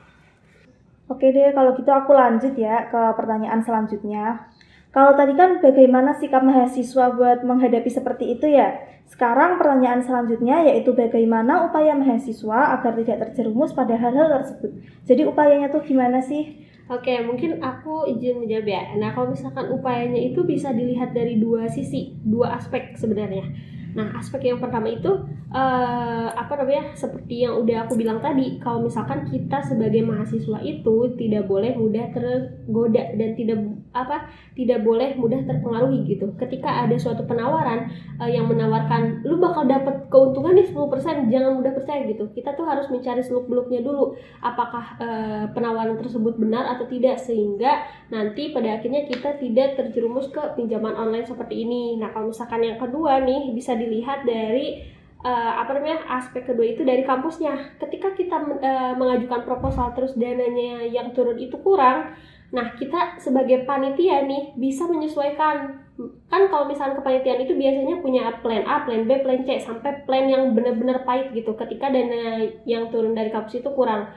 Oke 1.07 1.31
deh, 1.31 1.55
kalau 1.55 1.79
gitu 1.79 1.91
aku 1.95 2.11
lanjut 2.11 2.59
ya 2.59 2.91
ke 2.91 3.15
pertanyaan 3.15 3.63
selanjutnya. 3.63 4.50
Kalau 4.91 5.15
tadi 5.15 5.39
kan 5.39 5.63
bagaimana 5.63 6.19
sikap 6.19 6.43
mahasiswa 6.43 7.15
buat 7.15 7.47
menghadapi 7.47 7.87
seperti 7.87 8.35
itu 8.35 8.51
ya? 8.51 8.75
Sekarang 9.07 9.59
pertanyaan 9.59 10.03
selanjutnya 10.03 10.67
yaitu 10.67 10.95
bagaimana 10.95 11.67
upaya 11.71 11.95
mahasiswa 11.95 12.75
agar 12.79 12.99
tidak 12.99 13.31
terjerumus 13.31 13.71
pada 13.71 13.95
hal-hal 13.95 14.27
tersebut. 14.43 14.71
Jadi 15.07 15.23
upayanya 15.31 15.71
tuh 15.71 15.83
gimana 15.87 16.19
sih? 16.19 16.67
Oke, 16.91 17.23
mungkin 17.23 17.63
aku 17.63 18.03
izin 18.11 18.43
menjawab 18.43 18.67
ya. 18.67 18.83
Nah, 18.99 19.15
kalau 19.15 19.31
misalkan 19.31 19.71
upayanya 19.71 20.19
itu 20.19 20.43
bisa 20.43 20.75
dilihat 20.75 21.15
dari 21.15 21.39
dua 21.39 21.71
sisi, 21.71 22.19
dua 22.27 22.59
aspek 22.59 22.99
sebenarnya. 22.99 23.47
Nah, 23.95 24.15
aspek 24.19 24.53
yang 24.53 24.59
pertama 24.63 24.91
itu 24.91 25.11
uh, 25.51 26.29
apa 26.31 26.53
namanya 26.63 26.95
seperti 26.95 27.43
yang 27.47 27.59
udah 27.59 27.87
aku 27.87 27.99
bilang 27.99 28.23
tadi 28.23 28.59
kalau 28.63 28.87
misalkan 28.87 29.27
kita 29.27 29.63
sebagai 29.67 30.03
mahasiswa 30.07 30.59
itu 30.63 31.15
tidak 31.19 31.51
boleh 31.51 31.75
mudah 31.75 32.11
tergoda 32.15 33.05
dan 33.19 33.31
tidak 33.35 33.59
apa 33.91 34.31
tidak 34.55 34.87
boleh 34.87 35.19
mudah 35.19 35.43
terpengaruhi 35.43 36.07
gitu. 36.07 36.31
Ketika 36.39 36.87
ada 36.87 36.95
suatu 36.95 37.27
penawaran 37.27 37.91
uh, 38.23 38.31
yang 38.31 38.47
menawarkan 38.47 39.27
lu 39.27 39.43
bakal 39.43 39.67
dapat 39.67 40.07
keuntungan 40.07 40.55
nih 40.55 40.67
10% 40.71 41.33
jangan 41.33 41.53
mudah 41.59 41.73
percaya 41.75 42.07
gitu. 42.07 42.31
Kita 42.31 42.55
tuh 42.55 42.67
harus 42.67 42.87
mencari 42.87 43.23
seluk 43.23 43.51
beluknya 43.51 43.83
dulu 43.83 44.15
apakah 44.43 44.85
uh, 45.03 45.45
penawaran 45.51 45.99
tersebut 45.99 46.39
benar 46.39 46.79
atau 46.79 46.87
tidak 46.87 47.19
sehingga 47.19 47.83
nanti 48.11 48.55
pada 48.55 48.79
akhirnya 48.79 49.07
kita 49.07 49.39
tidak 49.39 49.79
terjerumus 49.79 50.31
ke 50.31 50.43
pinjaman 50.55 50.95
online 50.95 51.27
seperti 51.27 51.67
ini. 51.67 51.99
Nah 51.99 52.15
kalau 52.15 52.31
misalkan 52.31 52.63
yang 52.63 52.79
kedua 52.79 53.19
nih 53.23 53.51
bisa 53.51 53.75
dilihat 53.81 54.29
dari 54.29 54.85
uh, 55.25 55.53
apa 55.65 55.77
namanya 55.77 56.05
aspek 56.21 56.45
kedua 56.45 56.77
itu 56.77 56.85
dari 56.85 57.05
kampusnya. 57.05 57.81
Ketika 57.81 58.13
kita 58.13 58.37
uh, 58.37 58.93
mengajukan 58.97 59.49
proposal 59.49 59.93
terus 59.97 60.17
dananya 60.17 60.85
yang 60.85 61.17
turun 61.17 61.41
itu 61.41 61.57
kurang, 61.65 62.13
nah 62.53 62.77
kita 62.77 63.17
sebagai 63.17 63.65
panitia 63.65 64.25
nih 64.29 64.53
bisa 64.57 64.85
menyesuaikan. 64.85 65.89
Kan 66.33 66.49
kalau 66.49 66.65
misalnya 66.65 66.97
kepanitiaan 66.97 67.45
itu 67.45 67.53
biasanya 67.53 68.01
punya 68.01 68.25
plan 68.41 68.65
A, 68.65 68.89
plan 68.89 69.05
B, 69.05 69.21
plan 69.21 69.45
C 69.45 69.61
sampai 69.61 70.05
plan 70.09 70.25
yang 70.29 70.57
benar-benar 70.57 71.05
pahit 71.05 71.33
gitu. 71.37 71.53
Ketika 71.57 71.93
dana 71.93 72.41
yang 72.65 72.89
turun 72.89 73.13
dari 73.13 73.29
kampus 73.29 73.61
itu 73.61 73.71
kurang. 73.77 74.09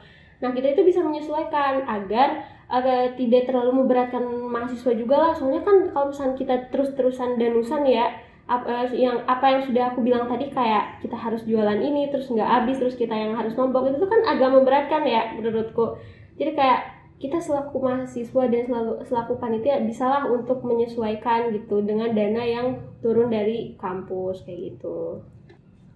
Nah, 0.43 0.51
kita 0.51 0.75
itu 0.75 0.83
bisa 0.83 0.99
menyesuaikan 0.99 1.87
agar 1.87 2.51
agar 2.67 3.15
tidak 3.15 3.47
terlalu 3.47 3.83
memberatkan 3.83 4.23
mahasiswa 4.27 4.91
juga 4.91 5.15
lah. 5.15 5.31
Soalnya 5.35 5.63
kan 5.63 5.91
kalau 5.91 6.11
misalnya 6.11 6.35
kita 6.35 6.55
terus-terusan 6.71 7.39
danusan 7.39 7.83
ya, 7.87 8.11
apa 8.43 8.67
eh, 8.67 9.07
yang 9.07 9.23
apa 9.23 9.45
yang 9.47 9.61
sudah 9.63 9.83
aku 9.95 10.03
bilang 10.03 10.27
tadi 10.27 10.51
kayak 10.51 10.99
kita 10.99 11.15
harus 11.15 11.47
jualan 11.47 11.79
ini 11.79 12.11
terus 12.11 12.27
nggak 12.27 12.43
habis 12.43 12.75
terus 12.75 12.99
kita 12.99 13.15
yang 13.15 13.39
harus 13.39 13.55
nombok 13.55 13.87
itu 13.87 14.03
kan 14.03 14.19
agak 14.27 14.51
memberatkan 14.51 15.07
ya 15.07 15.31
menurutku 15.39 15.95
jadi 16.35 16.51
kayak 16.51 16.79
kita 17.23 17.39
selaku 17.39 17.79
mahasiswa 17.79 18.43
dan 18.51 18.67
selalu 18.67 18.93
selaku 19.07 19.39
panitia 19.39 19.79
bisalah 19.79 20.27
untuk 20.27 20.59
menyesuaikan 20.67 21.55
gitu 21.55 21.79
dengan 21.79 22.11
dana 22.11 22.43
yang 22.43 22.83
turun 22.99 23.31
dari 23.31 23.79
kampus 23.79 24.43
kayak 24.43 24.75
gitu. 24.75 25.23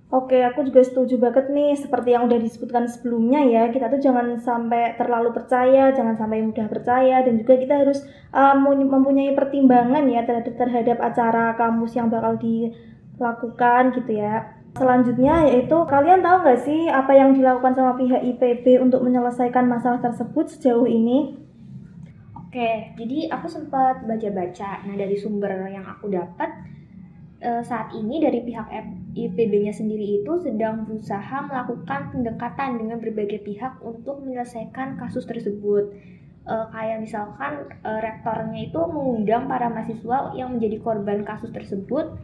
Oke, 0.07 0.39
aku 0.39 0.63
juga 0.63 0.79
setuju 0.87 1.19
banget 1.19 1.51
nih 1.51 1.75
seperti 1.75 2.15
yang 2.15 2.31
udah 2.31 2.39
disebutkan 2.39 2.87
sebelumnya 2.87 3.43
ya. 3.43 3.67
Kita 3.67 3.91
tuh 3.91 3.99
jangan 3.99 4.39
sampai 4.39 4.95
terlalu 4.95 5.35
percaya, 5.35 5.91
jangan 5.91 6.15
sampai 6.15 6.47
mudah 6.47 6.63
percaya 6.71 7.27
dan 7.27 7.35
juga 7.35 7.59
kita 7.59 7.75
harus 7.83 8.07
um, 8.31 8.71
mempunyai 8.71 9.35
pertimbangan 9.35 10.07
ya 10.07 10.23
terhadap 10.23 10.55
terhadap 10.55 10.97
acara 11.03 11.59
kampus 11.59 11.99
yang 11.99 12.07
bakal 12.07 12.39
dilakukan 12.39 13.99
gitu 13.99 14.11
ya. 14.15 14.55
Selanjutnya 14.79 15.43
yaitu 15.51 15.75
kalian 15.75 16.23
tahu 16.23 16.37
nggak 16.39 16.61
sih 16.63 16.87
apa 16.87 17.11
yang 17.11 17.35
dilakukan 17.35 17.75
sama 17.75 17.99
pihak 17.99 18.23
IPB 18.23 18.79
untuk 18.79 19.03
menyelesaikan 19.03 19.67
masalah 19.67 19.99
tersebut 19.99 20.47
sejauh 20.55 20.87
ini? 20.87 21.35
Oke, 22.31 22.95
jadi 22.95 23.27
aku 23.27 23.51
sempat 23.51 24.07
baca-baca. 24.07 24.87
Nah, 24.87 24.95
dari 24.95 25.19
sumber 25.19 25.67
yang 25.67 25.83
aku 25.83 26.07
dapat 26.07 26.76
Eh, 27.38 27.62
saat 27.62 27.94
ini 27.94 28.17
dari 28.17 28.41
pihak 28.41 28.65
IPB-nya 29.13 29.70
sendiri 29.70 30.22
itu 30.22 30.41
sedang 30.41 30.89
berusaha 30.89 31.46
melakukan 31.46 32.10
pendekatan 32.10 32.82
dengan 32.82 32.98
berbagai 32.98 33.46
pihak 33.46 33.77
untuk 33.86 34.25
menyelesaikan 34.25 34.98
kasus 34.98 35.25
tersebut. 35.29 35.94
E, 36.48 36.56
kayak 36.72 37.03
misalkan 37.03 37.67
e, 37.84 37.91
rektornya 38.00 38.72
itu 38.72 38.79
mengundang 38.88 39.51
para 39.51 39.67
mahasiswa 39.67 40.32
yang 40.32 40.56
menjadi 40.56 40.79
korban 40.79 41.27
kasus 41.27 41.51
tersebut 41.51 42.15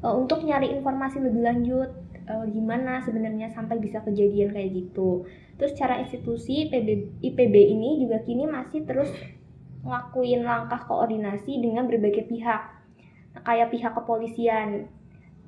e, 0.00 0.06
untuk 0.08 0.40
nyari 0.40 0.72
informasi 0.72 1.20
lebih 1.20 1.42
lanjut 1.44 1.90
e, 2.24 2.34
gimana 2.48 3.04
sebenarnya 3.04 3.52
sampai 3.52 3.76
bisa 3.76 4.00
kejadian 4.02 4.56
kayak 4.56 4.72
gitu. 4.72 5.28
Terus 5.60 5.76
cara 5.76 6.00
institusi 6.00 6.64
IPB, 6.64 7.20
IPB 7.20 7.54
ini 7.54 8.00
juga 8.00 8.24
kini 8.24 8.48
masih 8.48 8.88
terus 8.88 9.12
ngelakuin 9.84 10.48
langkah 10.48 10.82
koordinasi 10.88 11.60
dengan 11.60 11.86
berbagai 11.86 12.24
pihak 12.24 12.77
kayak 13.44 13.70
pihak 13.74 13.92
kepolisian 13.94 14.88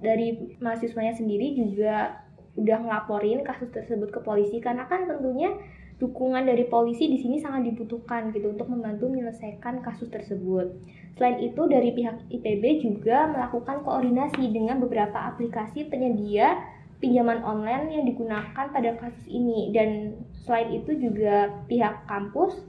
dari 0.00 0.56
mahasiswanya 0.58 1.14
sendiri 1.16 1.54
juga 1.54 2.24
udah 2.58 2.78
ngelaporin 2.82 3.46
kasus 3.46 3.70
tersebut 3.70 4.10
ke 4.10 4.20
polisi 4.20 4.58
karena 4.58 4.88
kan 4.90 5.06
tentunya 5.06 5.54
dukungan 6.00 6.48
dari 6.48 6.64
polisi 6.64 7.12
di 7.12 7.20
sini 7.20 7.36
sangat 7.36 7.70
dibutuhkan 7.70 8.32
gitu 8.32 8.56
untuk 8.56 8.72
membantu 8.72 9.12
menyelesaikan 9.12 9.84
kasus 9.84 10.08
tersebut. 10.08 10.72
Selain 11.20 11.36
itu 11.44 11.68
dari 11.68 11.92
pihak 11.92 12.24
IPB 12.32 12.64
juga 12.80 13.28
melakukan 13.28 13.84
koordinasi 13.84 14.48
dengan 14.48 14.80
beberapa 14.80 15.28
aplikasi 15.28 15.92
penyedia 15.92 16.56
pinjaman 17.04 17.44
online 17.44 17.92
yang 17.92 18.04
digunakan 18.08 18.66
pada 18.72 18.90
kasus 18.96 19.24
ini 19.28 19.72
dan 19.76 20.16
selain 20.44 20.80
itu 20.80 20.96
juga 20.96 21.52
pihak 21.68 22.08
kampus 22.08 22.64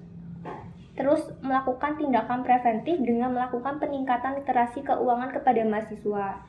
terus 1.01 1.34
melakukan 1.41 1.98
tindakan 1.98 2.46
preventif 2.46 3.01
dengan 3.01 3.34
melakukan 3.34 3.81
peningkatan 3.81 4.38
literasi 4.38 4.86
keuangan 4.86 5.34
kepada 5.34 5.65
mahasiswa 5.65 6.46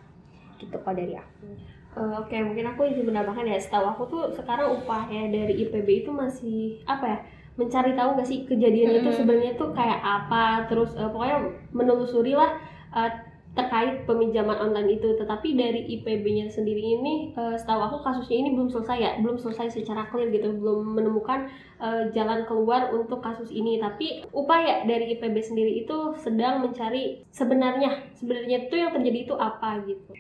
gitu 0.61 0.77
kok 0.77 0.93
dari 0.93 1.17
aku. 1.17 1.57
Uh, 1.97 2.21
Oke, 2.21 2.37
okay, 2.37 2.41
mungkin 2.45 2.69
aku 2.69 2.85
izin 2.85 3.09
menambahkan 3.09 3.49
ya. 3.49 3.57
Setahu 3.57 3.97
aku 3.97 4.03
tuh 4.13 4.23
sekarang 4.37 4.77
upaya 4.77 5.29
dari 5.33 5.57
IPB 5.65 6.05
itu 6.05 6.11
masih 6.13 6.85
apa 6.85 7.05
ya? 7.05 7.19
Mencari 7.57 7.97
tahu 7.97 8.17
gak 8.17 8.29
sih 8.29 8.45
kejadian 8.45 8.93
mm 8.93 8.95
-hmm. 8.97 9.01
itu 9.05 9.11
sebenarnya 9.17 9.53
tuh 9.57 9.73
kayak 9.73 10.01
apa? 10.05 10.69
Terus 10.69 10.93
uh, 11.01 11.09
pokoknya 11.09 11.49
menelusuri 11.73 12.37
lah 12.37 12.61
uh, 12.93 13.13
terkait 13.53 14.09
peminjaman 14.09 14.57
online 14.59 14.97
itu. 15.01 15.15
Tetapi 15.17 15.55
dari 15.57 15.81
IPB-nya 15.99 16.49
sendiri 16.49 16.81
ini 16.81 17.15
uh, 17.37 17.57
setahu 17.57 17.81
aku 17.81 17.99
kasusnya 18.05 18.37
ini 18.43 18.51
belum 18.57 18.69
selesai 18.73 18.99
ya. 18.99 19.13
Belum 19.21 19.37
selesai 19.37 19.77
secara 19.77 20.09
clear 20.09 20.33
gitu. 20.33 20.53
Belum 20.57 20.97
menemukan 20.97 21.53
uh, 21.79 22.09
jalan 22.17 22.49
keluar 22.49 22.91
untuk 22.97 23.21
kasus 23.21 23.53
ini. 23.53 23.79
Tapi 23.79 24.25
upaya 24.33 24.85
dari 24.89 25.17
IPB 25.17 25.37
sendiri 25.41 25.85
itu 25.85 26.17
sedang 26.21 26.65
mencari 26.65 27.29
sebenarnya. 27.31 28.17
Sebenarnya 28.17 28.69
itu 28.69 28.75
yang 28.77 28.93
terjadi 28.97 29.19
itu 29.29 29.35
apa 29.37 29.85
gitu 29.85 30.13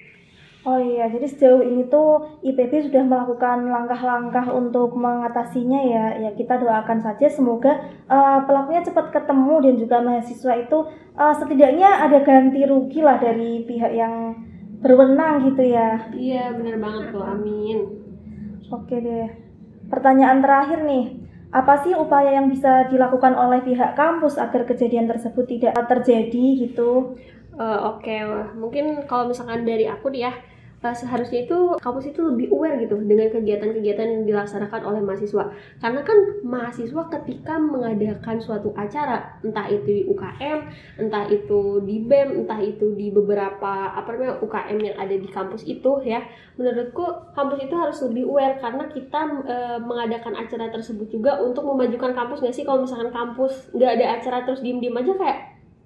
Oh 0.62 0.78
iya, 0.78 1.10
jadi 1.10 1.26
sejauh 1.26 1.58
ini 1.66 1.90
tuh 1.90 2.38
IPB 2.38 2.86
sudah 2.86 3.02
melakukan 3.02 3.66
langkah-langkah 3.66 4.46
untuk 4.54 4.94
mengatasinya 4.94 5.80
ya. 5.82 6.06
Ya 6.22 6.30
kita 6.38 6.54
doakan 6.62 7.02
saja 7.02 7.26
semoga 7.26 7.82
uh, 8.06 8.46
pelakunya 8.46 8.86
cepat 8.86 9.10
ketemu 9.10 9.54
dan 9.58 9.74
juga 9.74 9.96
mahasiswa 9.98 10.54
itu 10.62 10.78
uh, 11.18 11.34
setidaknya 11.34 12.06
ada 12.06 12.22
ganti 12.22 12.62
rugi 12.62 13.02
lah 13.02 13.18
dari 13.18 13.66
pihak 13.66 13.90
yang 13.90 14.38
berwenang 14.78 15.50
gitu 15.50 15.66
ya. 15.66 16.06
Iya 16.14 16.54
benar 16.54 16.78
banget 16.78 17.04
tuh, 17.10 17.24
amin. 17.26 17.78
Oke 18.70 19.02
deh. 19.02 19.34
Pertanyaan 19.90 20.38
terakhir 20.46 20.86
nih, 20.86 21.26
apa 21.50 21.82
sih 21.82 21.98
upaya 21.98 22.38
yang 22.38 22.46
bisa 22.46 22.86
dilakukan 22.86 23.34
oleh 23.34 23.66
pihak 23.66 23.98
kampus 23.98 24.38
agar 24.38 24.62
kejadian 24.62 25.10
tersebut 25.10 25.42
tidak 25.58 25.74
terjadi 25.90 26.70
gitu? 26.70 27.18
Uh, 27.58 27.98
Oke, 27.98 28.14
okay. 28.14 28.22
mungkin 28.54 29.04
kalau 29.10 29.28
misalkan 29.28 29.66
dari 29.68 29.84
aku 29.84 30.08
nih 30.08 30.30
ya, 30.30 30.32
seharusnya 30.90 31.46
itu 31.46 31.78
kampus 31.78 32.10
itu 32.10 32.18
lebih 32.26 32.50
aware 32.50 32.74
gitu 32.82 32.98
dengan 33.06 33.30
kegiatan-kegiatan 33.30 34.02
yang 34.02 34.22
dilaksanakan 34.26 34.82
oleh 34.82 34.98
mahasiswa. 34.98 35.54
Karena 35.78 36.02
kan 36.02 36.18
mahasiswa 36.42 37.02
ketika 37.06 37.54
mengadakan 37.62 38.42
suatu 38.42 38.74
acara 38.74 39.38
entah 39.46 39.70
itu 39.70 39.86
di 39.86 40.02
UKM 40.10 40.58
entah 40.98 41.30
itu 41.30 41.86
di 41.86 42.02
BEM 42.02 42.42
entah 42.42 42.58
itu 42.58 42.98
di 42.98 43.14
beberapa 43.14 43.94
apa 43.94 44.10
namanya 44.10 44.42
UKM 44.42 44.78
yang 44.82 44.96
ada 44.98 45.14
di 45.14 45.28
kampus 45.30 45.62
itu 45.70 46.02
ya 46.02 46.18
menurutku 46.58 47.30
kampus 47.38 47.62
itu 47.62 47.74
harus 47.78 47.98
lebih 48.02 48.26
aware 48.26 48.58
karena 48.58 48.84
kita 48.90 49.20
e, 49.46 49.56
mengadakan 49.86 50.34
acara 50.34 50.66
tersebut 50.74 51.06
juga 51.14 51.38
untuk 51.38 51.62
memajukan 51.62 52.10
kampus 52.10 52.42
nggak 52.42 52.56
sih? 52.58 52.66
Kalau 52.66 52.82
misalkan 52.82 53.14
kampus 53.14 53.70
nggak 53.70 54.02
ada 54.02 54.06
acara 54.18 54.38
terus 54.42 54.58
diem-diem 54.66 54.98
aja 54.98 55.14
kayak 55.14 55.38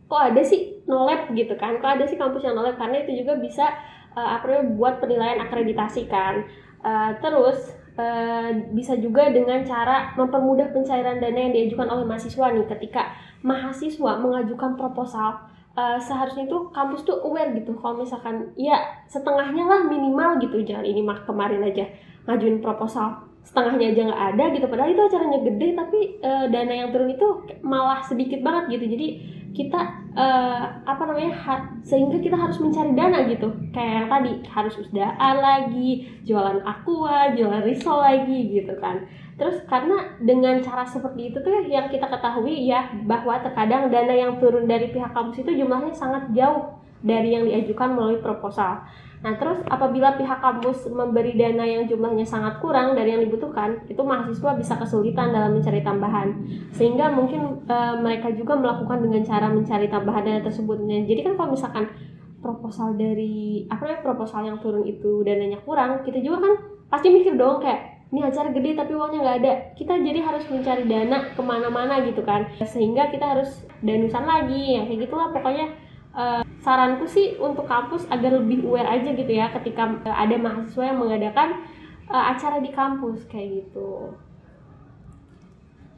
kok 0.09 0.23
ada 0.33 0.41
sih? 0.41 0.81
Nolep 0.89 1.37
gitu 1.37 1.53
kan. 1.61 1.77
Kok 1.85 2.01
ada 2.01 2.05
sih 2.09 2.17
kampus 2.17 2.49
yang 2.49 2.57
nolep 2.57 2.81
karena 2.81 3.05
itu 3.05 3.13
juga 3.21 3.37
bisa 3.37 3.69
uh, 4.17 4.41
apa 4.41 4.45
namanya 4.49 4.67
buat 4.75 4.95
penilaian 4.99 5.39
akreditasi 5.45 6.09
kan. 6.09 6.43
Uh, 6.81 7.13
terus 7.21 7.77
uh, 8.01 8.51
bisa 8.73 8.97
juga 8.97 9.29
dengan 9.29 9.63
cara 9.63 10.17
mempermudah 10.17 10.73
pencairan 10.73 11.21
dana 11.21 11.39
yang 11.39 11.53
diajukan 11.53 11.87
oleh 11.93 12.09
mahasiswa 12.09 12.47
nih. 12.51 12.67
Ketika 12.67 13.03
mahasiswa 13.45 14.13
mengajukan 14.19 14.75
proposal 14.81 15.47
uh, 15.77 15.99
seharusnya 16.01 16.49
itu 16.49 16.73
kampus 16.73 17.05
tuh 17.05 17.21
aware 17.23 17.53
gitu. 17.55 17.77
Kalau 17.77 18.01
misalkan 18.01 18.57
ya 18.57 18.81
setengahnya 19.07 19.69
lah 19.69 19.81
minimal 19.85 20.41
gitu. 20.41 20.65
Jangan 20.65 20.89
ini 20.89 21.05
mak 21.05 21.29
kemarin 21.29 21.61
aja 21.63 21.85
ngajuin 22.25 22.65
proposal. 22.65 23.29
Setengahnya 23.47 23.95
aja 23.95 24.01
nggak 24.11 24.25
ada 24.35 24.45
gitu. 24.59 24.67
Padahal 24.67 24.91
itu 24.91 25.03
acaranya 25.07 25.41
gede 25.45 25.69
tapi 25.77 25.99
uh, 26.25 26.47
dana 26.51 26.75
yang 26.75 26.89
turun 26.91 27.15
itu 27.15 27.29
malah 27.63 28.03
sedikit 28.03 28.43
banget 28.43 28.81
gitu. 28.81 28.97
Jadi 28.97 29.09
kita 29.57 29.81
uh, 30.13 30.85
apa 30.85 31.03
namanya 31.09 31.33
ha, 31.33 31.55
sehingga 31.81 32.21
kita 32.21 32.37
harus 32.37 32.61
mencari 32.61 32.93
dana 32.93 33.25
gitu. 33.25 33.49
Kayak 33.73 33.93
yang 33.97 34.09
tadi 34.13 34.33
harus 34.53 34.75
usdaan 34.77 35.37
lagi 35.41 35.91
jualan 36.29 36.61
aqua 36.61 37.33
jualan 37.33 37.65
risol 37.65 38.05
lagi 38.05 38.53
gitu 38.53 38.77
kan. 38.77 39.09
Terus 39.41 39.65
karena 39.65 40.21
dengan 40.21 40.61
cara 40.61 40.85
seperti 40.85 41.33
itu 41.33 41.41
tuh 41.41 41.65
yang 41.73 41.89
kita 41.89 42.05
ketahui 42.05 42.69
ya 42.69 42.93
bahwa 43.09 43.41
terkadang 43.41 43.89
dana 43.89 44.13
yang 44.13 44.37
turun 44.37 44.69
dari 44.69 44.93
pihak 44.93 45.17
kampus 45.17 45.41
itu 45.41 45.65
jumlahnya 45.65 45.97
sangat 45.97 46.29
jauh 46.37 46.77
dari 47.01 47.33
yang 47.33 47.49
diajukan 47.49 47.97
melalui 47.97 48.21
proposal 48.21 48.85
Nah, 49.27 49.35
terus 49.43 49.59
apabila 49.67 50.15
pihak 50.15 50.39
kampus 50.39 50.87
memberi 50.87 51.35
dana 51.35 51.67
yang 51.67 51.83
jumlahnya 51.91 52.23
sangat 52.23 52.63
kurang 52.63 52.95
dari 52.95 53.11
yang 53.11 53.27
dibutuhkan, 53.27 53.83
itu 53.91 53.99
mahasiswa 53.99 54.55
bisa 54.55 54.79
kesulitan 54.79 55.35
dalam 55.35 55.51
mencari 55.51 55.83
tambahan. 55.83 56.47
Sehingga 56.71 57.11
mungkin 57.11 57.67
e, 57.67 57.77
mereka 57.99 58.31
juga 58.31 58.55
melakukan 58.55 59.03
dengan 59.03 59.27
cara 59.27 59.51
mencari 59.51 59.91
tambahan 59.91 60.23
dana 60.23 60.41
tersebut. 60.47 60.79
Nah, 60.79 61.03
jadi 61.11 61.27
kan 61.27 61.35
kalau 61.35 61.59
misalkan 61.59 61.91
proposal 62.39 62.95
dari 62.95 63.67
apa 63.67 63.83
namanya 63.83 64.07
proposal 64.07 64.47
yang 64.47 64.63
turun 64.63 64.87
itu 64.87 65.27
dananya 65.27 65.59
kurang, 65.67 66.07
kita 66.07 66.23
juga 66.23 66.47
kan 66.47 66.53
pasti 66.87 67.11
mikir 67.11 67.35
dong 67.35 67.59
kayak 67.59 68.07
ini 68.15 68.23
acara 68.23 68.55
gede 68.55 68.79
tapi 68.79 68.95
uangnya 68.95 69.19
nggak 69.19 69.39
ada 69.43 69.53
kita 69.75 69.99
jadi 69.99 70.23
harus 70.23 70.47
mencari 70.47 70.87
dana 70.87 71.35
ke 71.35 71.43
mana-mana 71.43 71.99
gitu 72.07 72.23
kan 72.23 72.47
sehingga 72.63 73.11
kita 73.11 73.35
harus 73.35 73.67
danusan 73.83 74.23
lagi 74.23 74.79
yang 74.79 74.87
kayak 74.87 75.11
gitulah 75.11 75.35
pokoknya 75.35 75.75
uh, 76.15 76.46
saranku 76.67 77.07
sih 77.07 77.39
untuk 77.39 77.71
kampus 77.71 78.11
agar 78.11 78.43
lebih 78.43 78.67
aware 78.67 78.91
aja 78.91 79.15
gitu 79.15 79.31
ya 79.31 79.55
ketika 79.55 79.87
uh, 80.03 80.17
ada 80.19 80.35
mahasiswa 80.35 80.83
yang 80.83 80.99
mengadakan 80.99 81.63
uh, 82.11 82.35
acara 82.35 82.59
di 82.59 82.75
kampus 82.75 83.23
kayak 83.31 83.63
gitu. 83.63 84.19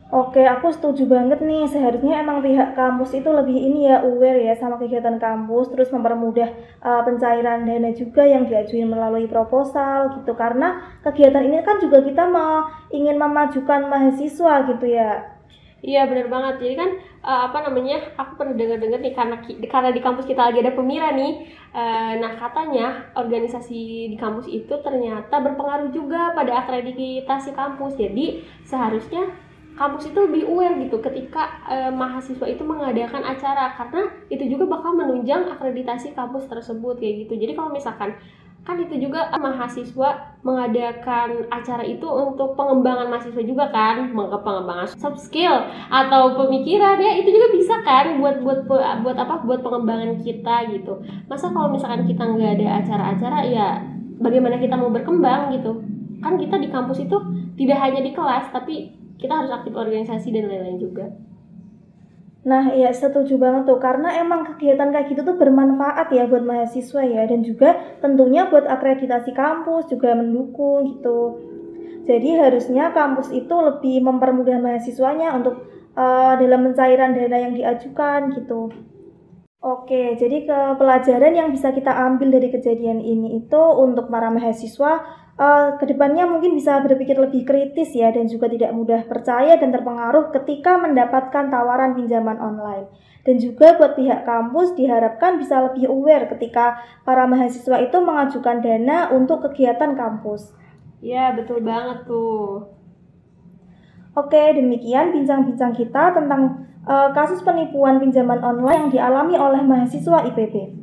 Oke, 0.08 0.40
aku 0.40 0.72
setuju 0.72 1.04
banget 1.04 1.44
nih. 1.44 1.68
Seharusnya 1.68 2.24
emang 2.24 2.40
pihak 2.40 2.72
kampus 2.72 3.12
itu 3.12 3.28
lebih 3.28 3.52
ini 3.52 3.92
ya 3.92 4.00
aware 4.00 4.40
ya 4.40 4.56
sama 4.56 4.80
kegiatan 4.80 5.20
kampus, 5.20 5.68
terus 5.68 5.92
mempermudah 5.92 6.48
uh, 6.80 7.04
pencairan 7.04 7.68
dana 7.68 7.92
juga 7.92 8.24
yang 8.24 8.48
diajuin 8.48 8.88
melalui 8.88 9.28
proposal 9.28 10.16
gitu. 10.16 10.32
Karena 10.32 10.96
kegiatan 11.04 11.44
ini 11.44 11.60
kan 11.60 11.76
juga 11.76 12.00
kita 12.00 12.24
mau 12.24 12.72
ingin 12.88 13.20
memajukan 13.20 13.84
mahasiswa 13.84 14.64
gitu 14.72 14.88
ya. 14.88 15.37
Iya 15.78 16.10
benar 16.10 16.26
banget. 16.26 16.54
Jadi 16.58 16.74
kan 16.74 16.90
uh, 17.22 17.40
apa 17.46 17.70
namanya? 17.70 18.02
Aku 18.18 18.34
pernah 18.34 18.58
dengar-dengar 18.58 18.98
nih 18.98 19.14
karena 19.14 19.36
karena 19.70 19.90
di 19.94 20.00
kampus 20.02 20.26
kita 20.26 20.50
lagi 20.50 20.58
ada 20.58 20.74
pemira 20.74 21.14
nih. 21.14 21.46
Uh, 21.70 22.18
nah 22.18 22.34
katanya 22.34 23.14
organisasi 23.14 24.10
di 24.10 24.16
kampus 24.18 24.50
itu 24.50 24.74
ternyata 24.82 25.38
berpengaruh 25.38 25.94
juga 25.94 26.34
pada 26.34 26.66
akreditasi 26.66 27.54
kampus. 27.54 27.94
Jadi 27.94 28.42
seharusnya 28.66 29.30
kampus 29.78 30.10
itu 30.10 30.18
lebih 30.18 30.50
aware 30.50 30.74
gitu 30.82 30.98
ketika 30.98 31.62
uh, 31.70 31.94
mahasiswa 31.94 32.50
itu 32.50 32.66
mengadakan 32.66 33.22
acara 33.22 33.78
karena 33.78 34.10
itu 34.26 34.50
juga 34.50 34.66
bakal 34.66 34.98
menunjang 34.98 35.46
akreditasi 35.54 36.18
kampus 36.18 36.50
tersebut 36.50 36.98
kayak 36.98 37.30
gitu. 37.30 37.38
Jadi 37.38 37.54
kalau 37.54 37.70
misalkan 37.70 38.18
kan 38.66 38.76
itu 38.76 39.08
juga 39.08 39.32
mahasiswa 39.32 40.38
mengadakan 40.44 41.48
acara 41.48 41.80
itu 41.82 42.04
untuk 42.04 42.52
pengembangan 42.52 43.08
mahasiswa 43.08 43.40
juga 43.40 43.72
kan 43.72 44.12
pengembangan 44.14 44.86
soft 44.92 45.24
skill 45.24 45.66
atau 45.88 46.36
pemikiran 46.36 47.00
ya 47.00 47.16
itu 47.16 47.32
juga 47.32 47.48
bisa 47.56 47.74
kan 47.80 48.20
buat 48.20 48.44
buat 48.44 48.68
buat 48.68 49.16
apa 49.16 49.42
buat 49.48 49.64
pengembangan 49.64 50.20
kita 50.20 50.68
gitu. 50.74 51.00
Masa 51.26 51.48
kalau 51.48 51.72
misalkan 51.72 52.04
kita 52.04 52.22
nggak 52.22 52.60
ada 52.60 52.68
acara-acara 52.84 53.38
ya 53.48 53.68
bagaimana 54.20 54.60
kita 54.60 54.76
mau 54.76 54.92
berkembang 54.92 55.56
gitu? 55.56 55.80
Kan 56.20 56.36
kita 56.36 56.60
di 56.60 56.68
kampus 56.68 57.02
itu 57.02 57.16
tidak 57.56 57.78
hanya 57.82 58.00
di 58.04 58.12
kelas 58.12 58.52
tapi 58.52 58.92
kita 59.18 59.32
harus 59.32 59.50
aktif 59.50 59.74
organisasi 59.74 60.30
dan 60.30 60.46
lain-lain 60.46 60.78
juga 60.78 61.10
Nah, 62.48 62.72
ya 62.72 62.88
setuju 62.88 63.36
banget 63.36 63.68
tuh 63.68 63.76
karena 63.76 64.08
emang 64.24 64.40
kegiatan 64.48 64.88
kayak 64.88 65.12
gitu 65.12 65.20
tuh 65.20 65.36
bermanfaat 65.36 66.08
ya 66.16 66.24
buat 66.24 66.48
mahasiswa 66.48 67.04
ya 67.04 67.28
dan 67.28 67.44
juga 67.44 67.76
tentunya 68.00 68.48
buat 68.48 68.64
akreditasi 68.64 69.36
kampus 69.36 69.92
juga 69.92 70.16
mendukung 70.16 70.96
gitu. 70.96 71.44
Jadi 72.08 72.40
harusnya 72.40 72.88
kampus 72.96 73.28
itu 73.36 73.52
lebih 73.52 74.00
mempermudah 74.00 74.56
mahasiswanya 74.64 75.36
untuk 75.36 75.60
uh, 75.92 76.40
dalam 76.40 76.72
pencairan 76.72 77.12
dana 77.12 77.36
yang 77.36 77.52
diajukan 77.52 78.32
gitu. 78.32 78.72
Oke, 79.60 80.16
jadi 80.16 80.48
ke 80.48 80.58
pelajaran 80.80 81.34
yang 81.36 81.52
bisa 81.52 81.68
kita 81.76 81.92
ambil 81.92 82.32
dari 82.32 82.48
kejadian 82.48 83.04
ini 83.04 83.44
itu 83.44 83.62
untuk 83.76 84.08
para 84.08 84.32
mahasiswa 84.32 85.04
uh, 85.38 85.78
ke 85.78 85.86
depannya 85.86 86.26
mungkin 86.26 86.58
bisa 86.58 86.82
berpikir 86.82 87.16
lebih 87.16 87.46
kritis 87.46 87.94
ya 87.94 88.10
dan 88.10 88.26
juga 88.26 88.50
tidak 88.50 88.74
mudah 88.74 89.06
percaya 89.06 89.56
dan 89.56 89.70
terpengaruh 89.70 90.34
ketika 90.34 90.76
mendapatkan 90.76 91.48
tawaran 91.48 91.94
pinjaman 91.94 92.36
online. 92.42 92.90
Dan 93.22 93.38
juga 93.38 93.76
buat 93.76 93.94
pihak 93.94 94.24
kampus 94.24 94.74
diharapkan 94.74 95.36
bisa 95.38 95.60
lebih 95.60 95.90
aware 95.90 96.26
ketika 96.32 96.80
para 97.04 97.28
mahasiswa 97.28 97.76
itu 97.82 97.98
mengajukan 98.00 98.64
dana 98.64 99.12
untuk 99.12 99.44
kegiatan 99.48 99.94
kampus. 99.94 100.54
Ya, 100.98 101.30
betul 101.36 101.62
banget 101.62 102.08
tuh. 102.08 102.72
Oke, 104.16 104.42
demikian 104.56 105.14
bincang-bincang 105.14 105.76
kita 105.76 106.10
tentang 106.16 106.66
uh, 106.88 107.12
kasus 107.14 107.44
penipuan 107.44 108.00
pinjaman 108.00 108.42
online 108.42 108.88
yang 108.88 108.92
dialami 108.96 109.34
oleh 109.36 109.62
mahasiswa 109.62 110.26
IPB. 110.32 110.77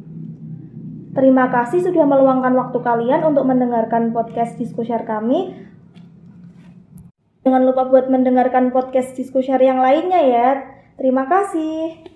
Terima 1.16 1.48
kasih 1.48 1.80
sudah 1.80 2.04
meluangkan 2.04 2.52
waktu 2.60 2.78
kalian 2.84 3.24
untuk 3.24 3.48
mendengarkan 3.48 4.12
podcast 4.12 4.60
diskusiar 4.60 5.08
kami. 5.08 5.56
Jangan 7.48 7.64
lupa 7.64 7.88
buat 7.88 8.12
mendengarkan 8.12 8.76
podcast 8.76 9.16
diskusiar 9.16 9.64
yang 9.64 9.80
lainnya 9.80 10.22
ya. 10.28 10.50
Terima 11.00 11.24
kasih. 11.24 12.15